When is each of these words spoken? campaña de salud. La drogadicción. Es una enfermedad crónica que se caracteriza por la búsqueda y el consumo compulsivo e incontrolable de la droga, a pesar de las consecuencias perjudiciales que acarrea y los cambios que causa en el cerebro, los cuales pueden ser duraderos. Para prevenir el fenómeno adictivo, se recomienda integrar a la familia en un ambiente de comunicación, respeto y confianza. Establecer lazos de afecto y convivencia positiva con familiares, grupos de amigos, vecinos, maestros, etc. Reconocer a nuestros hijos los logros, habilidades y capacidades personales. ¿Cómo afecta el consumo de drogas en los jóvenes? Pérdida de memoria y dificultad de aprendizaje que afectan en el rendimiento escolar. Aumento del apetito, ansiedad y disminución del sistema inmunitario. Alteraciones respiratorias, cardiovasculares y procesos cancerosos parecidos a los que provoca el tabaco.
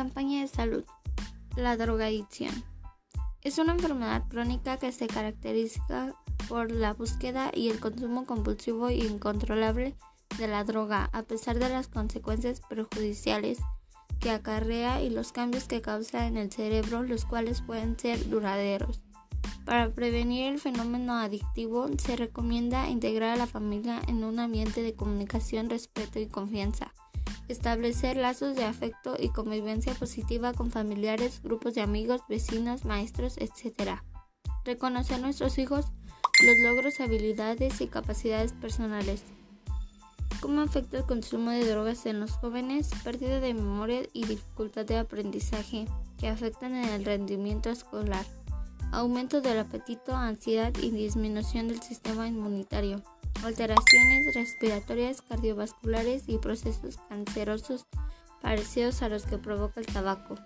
campaña 0.00 0.40
de 0.40 0.48
salud. 0.48 0.84
La 1.56 1.76
drogadicción. 1.76 2.54
Es 3.42 3.58
una 3.58 3.72
enfermedad 3.72 4.26
crónica 4.30 4.78
que 4.78 4.92
se 4.92 5.06
caracteriza 5.06 6.14
por 6.48 6.72
la 6.72 6.94
búsqueda 6.94 7.50
y 7.54 7.68
el 7.68 7.80
consumo 7.80 8.24
compulsivo 8.24 8.88
e 8.88 8.94
incontrolable 8.94 9.94
de 10.38 10.48
la 10.48 10.64
droga, 10.64 11.10
a 11.12 11.22
pesar 11.24 11.58
de 11.58 11.68
las 11.68 11.88
consecuencias 11.88 12.62
perjudiciales 12.62 13.58
que 14.20 14.30
acarrea 14.30 15.02
y 15.02 15.10
los 15.10 15.32
cambios 15.32 15.64
que 15.64 15.82
causa 15.82 16.26
en 16.26 16.38
el 16.38 16.50
cerebro, 16.50 17.02
los 17.02 17.26
cuales 17.26 17.60
pueden 17.60 17.98
ser 17.98 18.26
duraderos. 18.30 19.02
Para 19.66 19.92
prevenir 19.92 20.46
el 20.46 20.58
fenómeno 20.58 21.12
adictivo, 21.18 21.90
se 21.98 22.16
recomienda 22.16 22.88
integrar 22.88 23.34
a 23.34 23.36
la 23.36 23.46
familia 23.46 24.00
en 24.08 24.24
un 24.24 24.38
ambiente 24.38 24.82
de 24.82 24.94
comunicación, 24.94 25.68
respeto 25.68 26.18
y 26.18 26.26
confianza. 26.26 26.94
Establecer 27.50 28.16
lazos 28.16 28.54
de 28.54 28.64
afecto 28.64 29.16
y 29.18 29.30
convivencia 29.30 29.92
positiva 29.94 30.52
con 30.52 30.70
familiares, 30.70 31.42
grupos 31.42 31.74
de 31.74 31.80
amigos, 31.80 32.20
vecinos, 32.28 32.84
maestros, 32.84 33.36
etc. 33.38 33.98
Reconocer 34.64 35.16
a 35.16 35.18
nuestros 35.18 35.58
hijos 35.58 35.86
los 36.46 36.56
logros, 36.62 37.00
habilidades 37.00 37.80
y 37.80 37.88
capacidades 37.88 38.52
personales. 38.52 39.24
¿Cómo 40.40 40.60
afecta 40.60 40.98
el 40.98 41.06
consumo 41.06 41.50
de 41.50 41.68
drogas 41.68 42.06
en 42.06 42.20
los 42.20 42.30
jóvenes? 42.30 42.90
Pérdida 43.02 43.40
de 43.40 43.52
memoria 43.52 44.02
y 44.12 44.26
dificultad 44.26 44.86
de 44.86 44.98
aprendizaje 44.98 45.86
que 46.18 46.28
afectan 46.28 46.76
en 46.76 46.88
el 46.88 47.04
rendimiento 47.04 47.68
escolar. 47.68 48.26
Aumento 48.92 49.40
del 49.40 49.58
apetito, 49.58 50.14
ansiedad 50.14 50.72
y 50.80 50.92
disminución 50.92 51.66
del 51.66 51.82
sistema 51.82 52.28
inmunitario. 52.28 53.02
Alteraciones 53.42 54.34
respiratorias, 54.34 55.22
cardiovasculares 55.22 56.24
y 56.26 56.38
procesos 56.38 56.98
cancerosos 57.08 57.86
parecidos 58.42 59.02
a 59.02 59.08
los 59.08 59.24
que 59.24 59.38
provoca 59.38 59.80
el 59.80 59.86
tabaco. 59.86 60.36